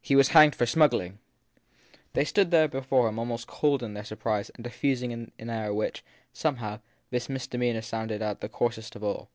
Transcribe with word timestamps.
He 0.00 0.14
was 0.14 0.28
hanged 0.28 0.54
for 0.54 0.66
smuggling! 0.66 1.18
7 1.94 2.00
They 2.12 2.24
stood 2.24 2.50
there 2.52 2.68
before 2.68 3.08
him 3.08 3.18
almost 3.18 3.48
cold 3.48 3.82
in 3.82 3.92
their 3.94 4.04
surprise 4.04 4.48
and 4.50 4.62
diffusing 4.62 5.12
an 5.12 5.32
air 5.50 5.70
in 5.70 5.74
which, 5.74 6.04
somehow, 6.32 6.78
this 7.10 7.28
misdemeanour 7.28 7.82
sounded 7.82 8.22
out 8.22 8.36
as 8.36 8.40
the 8.42 8.48
coarsest 8.50 8.94
of 8.94 9.02
all. 9.02 9.30